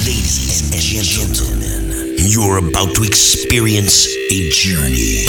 [0.00, 5.28] Ladies and gentlemen, you're about to experience a journey.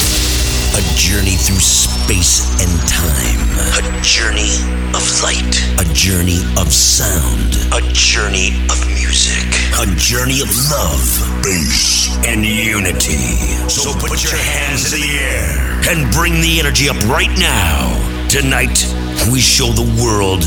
[0.79, 3.43] A journey through space and time.
[3.75, 4.55] A journey
[4.95, 5.59] of light.
[5.75, 7.51] A journey of sound.
[7.75, 9.43] A journey of music.
[9.75, 11.03] A journey of love,
[11.43, 13.67] peace, and unity.
[13.67, 17.91] So put your hands in the air and bring the energy up right now.
[18.29, 18.87] Tonight,
[19.29, 20.43] we show the world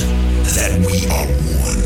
[0.57, 1.29] that we are
[1.61, 1.84] one.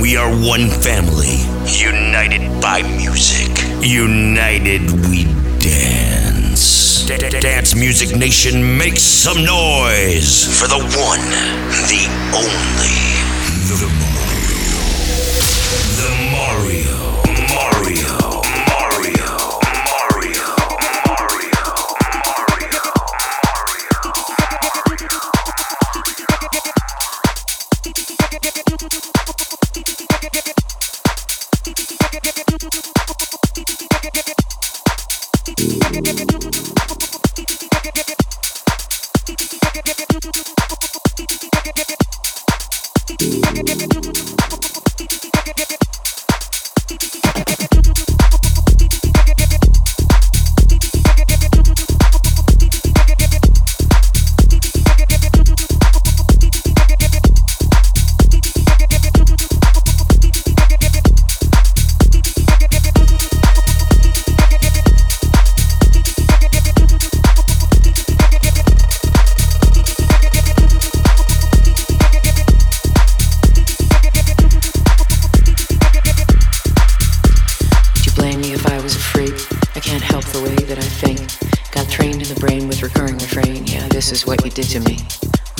[0.00, 3.50] We are one family, united by music.
[3.82, 5.24] United we
[5.58, 7.06] dance.
[7.06, 11.20] Dance Music Nation, make some noise for the one,
[11.88, 12.04] the
[12.34, 12.98] only.
[13.72, 14.82] The Mario.
[16.02, 16.85] The Mario.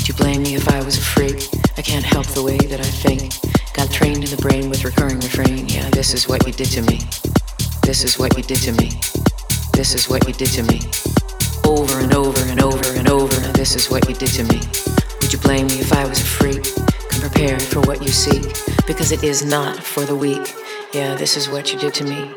[0.07, 1.49] Would you blame me if I was a freak?
[1.77, 3.35] I can't help the way that I think.
[3.73, 5.69] Got trained in the brain with recurring refrain.
[5.69, 7.01] Yeah, this is what you did to me.
[7.83, 9.01] This is what you did to me.
[9.73, 10.79] This is what you did to me.
[11.65, 13.34] Over and over and over and over.
[13.34, 14.61] And this is what you did to me.
[15.22, 16.62] Would you blame me if I was a freak?
[17.11, 18.55] Come prepared for what you seek,
[18.87, 20.55] because it is not for the weak.
[20.95, 22.31] Yeah, this is what you did to me.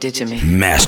[0.00, 0.40] did to me.
[0.42, 0.87] Master.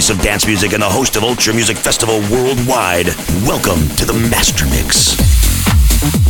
[0.00, 3.08] voice of dance music and the host of Ultra Music Festival worldwide.
[3.44, 6.29] Welcome to the Master Mix.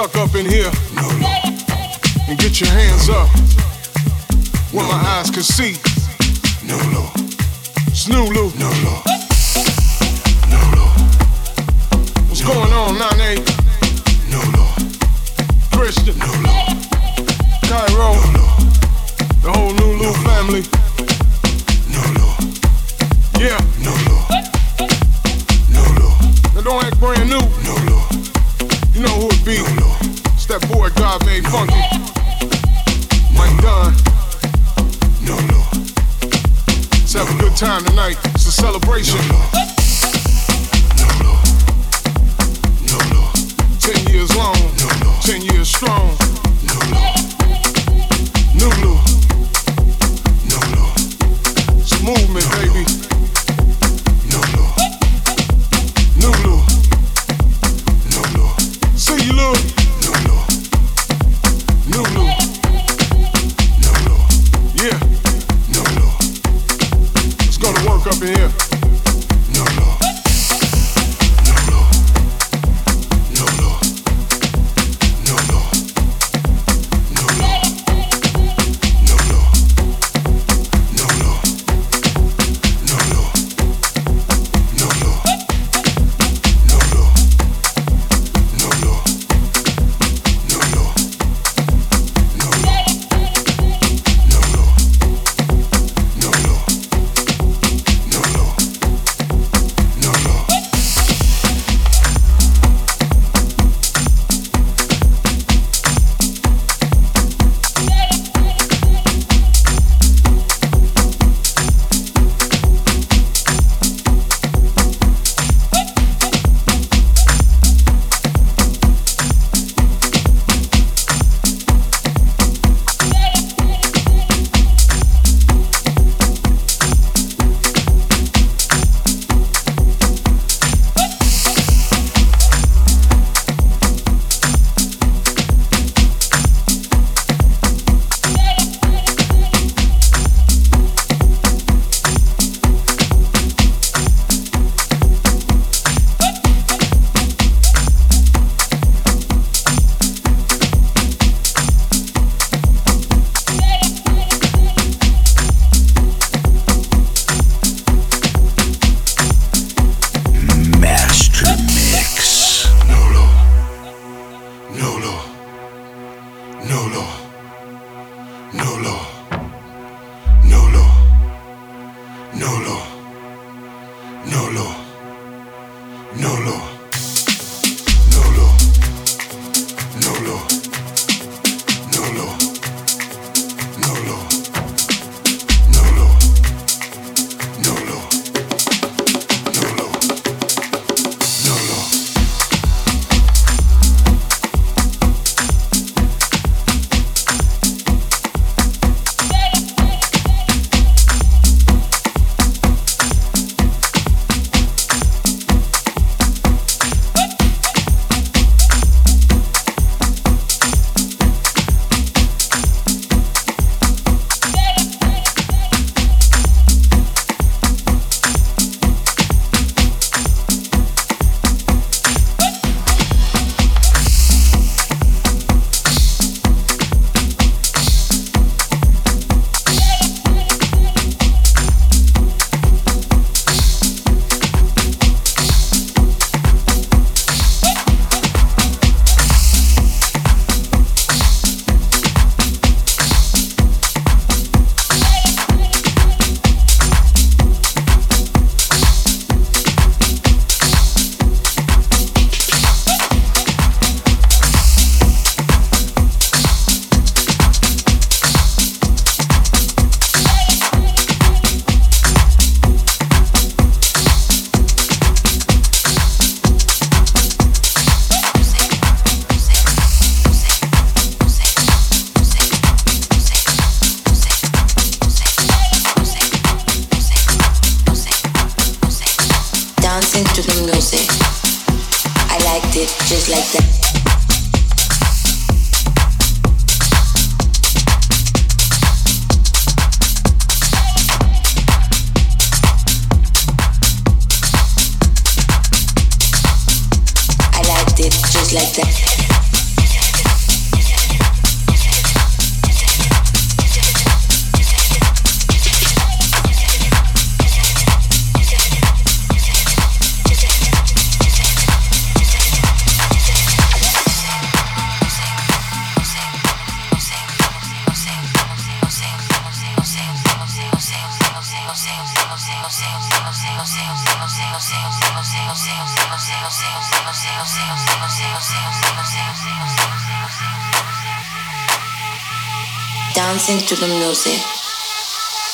[0.00, 0.29] sucker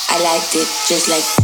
[0.08, 1.35] I liked it just like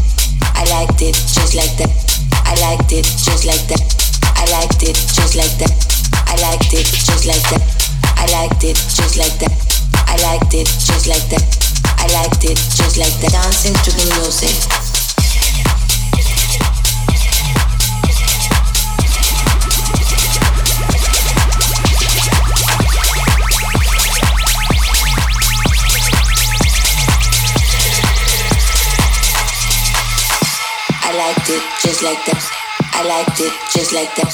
[33.92, 34.32] just like that.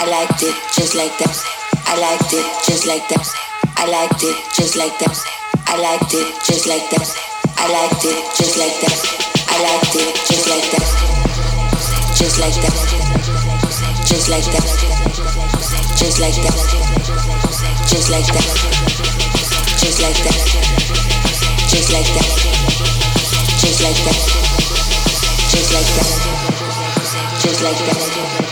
[0.00, 1.36] I liked it just like that.
[1.84, 3.28] I liked it just like that.
[3.76, 5.18] I liked it just like that.
[5.68, 7.04] I liked it just like that.
[7.60, 8.96] I liked it just like that.
[9.44, 10.88] I liked it just like that.
[12.16, 12.72] Just like that.
[14.08, 14.72] Just like that.
[16.00, 16.56] Just like that.
[17.84, 18.48] Just like that.
[19.76, 20.40] Just like that.
[21.68, 22.32] Just like that.
[23.60, 24.16] Just like that.
[25.52, 26.34] Just like that
[27.44, 28.43] just like that,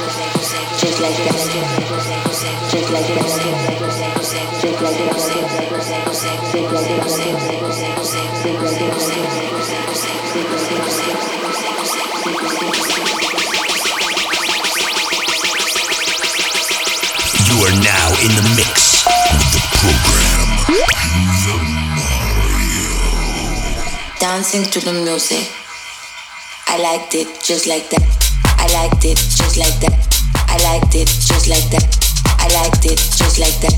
[24.19, 25.53] Dancing to the music.
[26.67, 28.03] I liked it just like that.
[28.59, 30.12] I liked it just like that.
[30.53, 31.89] I liked it just like that.
[32.37, 33.73] I liked it just like that.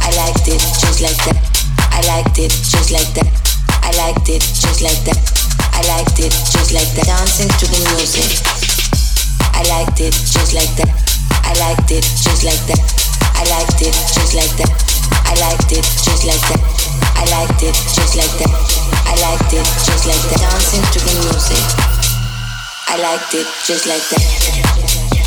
[0.00, 1.36] I liked it just like that.
[1.92, 3.28] I liked it just like that.
[3.84, 5.20] I liked it just like that.
[5.76, 7.04] I liked it just like that.
[7.04, 8.40] Dancing to the music.
[9.52, 10.88] I liked it just like that.
[11.44, 12.80] I liked it just like that.
[13.36, 14.72] I liked it just like that.
[15.28, 16.64] I liked it just like that.
[17.20, 18.52] I liked it just like that.
[19.12, 20.40] I liked it just like that.
[20.40, 21.64] Dancing to the music.
[22.88, 25.23] I liked it just like that.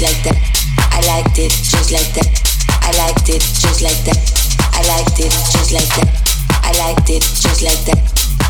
[0.00, 0.38] Like that.
[0.96, 2.28] I liked it just like that.
[2.80, 4.16] I liked it just like that.
[4.72, 6.08] I liked it just like that.
[6.64, 8.00] I liked it just like that.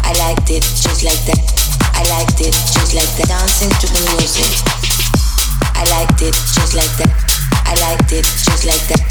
[0.07, 1.43] I liked it just like that.
[1.95, 3.27] I liked it just like that.
[3.27, 4.47] Dancing to the music.
[5.75, 7.11] I liked it just like that.
[7.67, 9.03] I liked it just like that.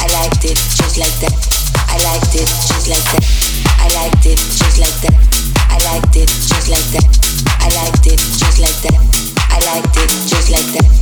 [0.00, 1.34] I liked it just like that.
[1.92, 3.24] I liked it just like that.
[3.80, 5.16] I liked it just like that.
[5.68, 7.04] I liked it just like that.
[7.60, 9.31] I liked it just like that.
[9.54, 10.92] I liked it just like that.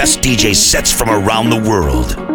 [0.00, 2.29] Best DJ sets from around the world.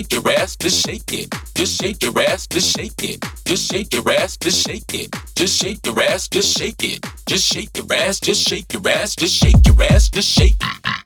[0.00, 1.34] Shake your ass, just shake it.
[1.54, 3.22] Just shake your ass, just shake it.
[3.44, 5.14] Just shake your ass, just shake it.
[5.34, 7.04] Just shake your ass, just shake it.
[7.26, 11.00] Just shake your ass, just shake your ass, just shake your ass, just shake it.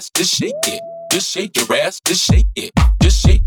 [0.03, 0.83] Ass, just shake it.
[1.13, 2.73] Just shake your ass, just shake it.
[3.01, 3.43] Just shake.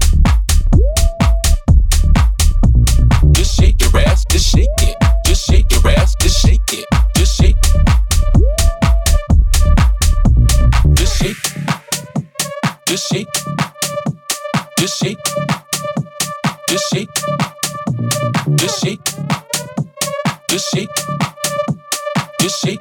[3.33, 4.95] Just shake your ass, just shake it.
[5.25, 6.85] Just shake your ass, just shake it.
[7.15, 7.55] Just shake.
[10.95, 11.37] Just shake.
[12.85, 13.27] Just shake.
[14.77, 15.17] Just shake.
[16.69, 17.09] Just shake.
[18.57, 18.99] Just shake.
[20.47, 20.89] Just shake.
[22.39, 22.79] Just shake.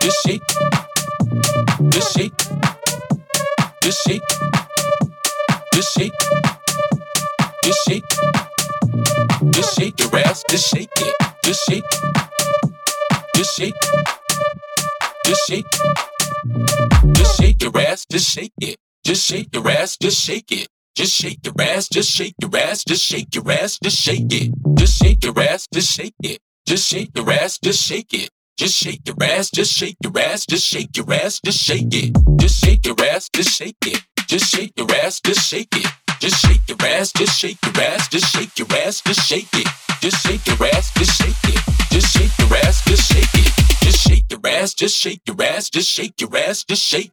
[0.00, 0.35] Just shake.
[1.96, 2.36] Just shake.
[3.80, 4.22] Just shake.
[5.72, 6.12] Just shake.
[7.64, 8.04] Just shake.
[9.52, 10.44] Just shake your ass.
[10.50, 11.14] Just shake it.
[11.42, 11.84] Just shake.
[13.34, 13.74] Just shake.
[15.24, 15.66] Just shake.
[17.14, 18.04] Just shake your ass.
[18.10, 18.76] Just shake it.
[19.02, 19.96] Just shake your ass.
[19.96, 20.68] Just shake it.
[20.96, 24.52] Just shake your ass, just shake your ass, just shake your ass, just shake it.
[24.76, 26.40] Just shake your ass, just shake it.
[26.66, 28.30] Just shake your ass, just shake it.
[28.58, 32.16] Just shake your ass, just shake your ass, just shake your ass, just shake it.
[32.38, 34.02] Just shake your ass, just shake it.
[34.28, 35.86] Just shake your ass, just shake it.
[36.20, 39.68] Just shake your ass, just shake your ass, just shake your ass, just shake it.
[40.00, 41.60] Just shake your ass, just shake it.
[41.90, 43.52] Just shake your ass, just shake it.
[43.82, 47.12] Just shake your ass, just shake your ass, just shake your ass, just shake.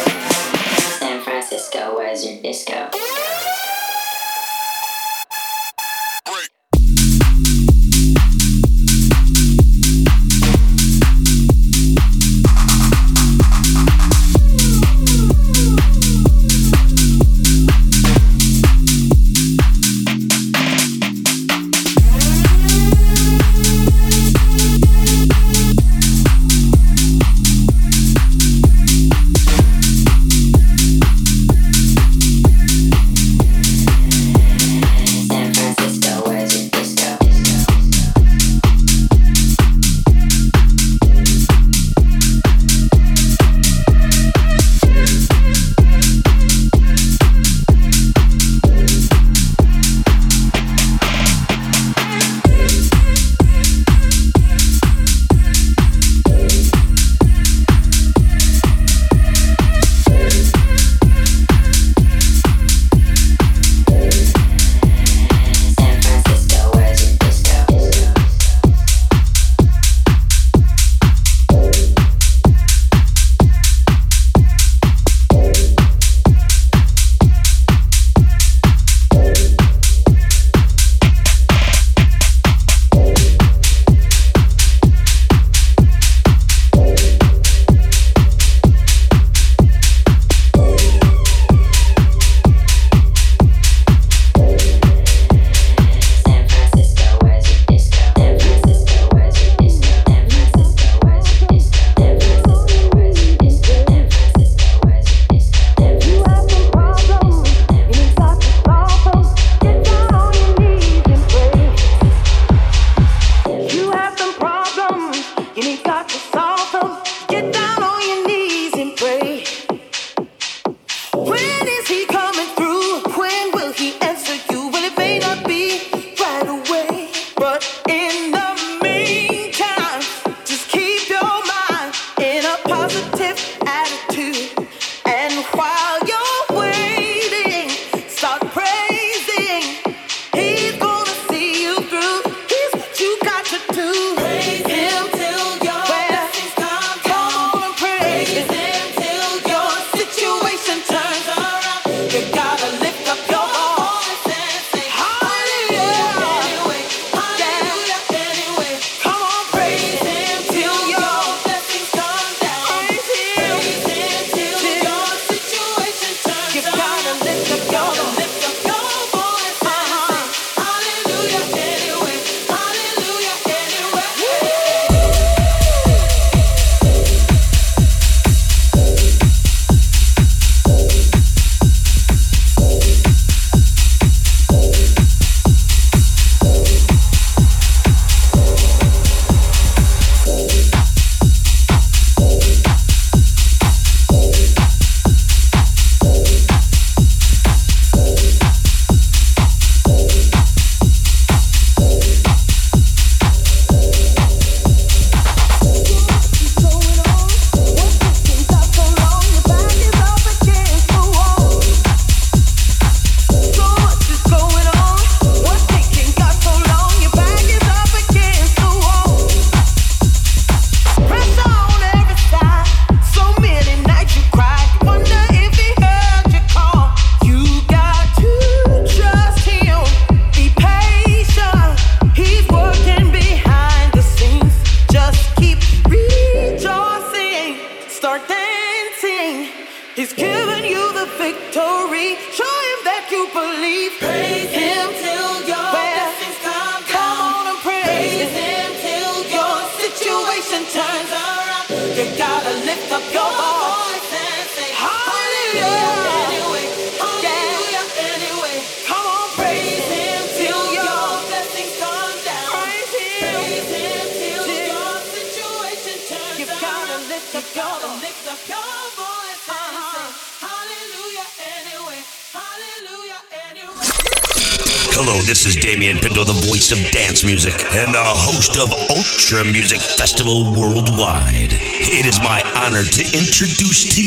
[283.71, 284.00] Is